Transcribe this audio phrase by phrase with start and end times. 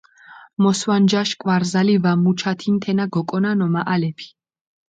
[0.63, 4.27] მოსვანჯაშ კვარზალი ვა მუჩათინ თენა გოკონანო მაჸალეფი.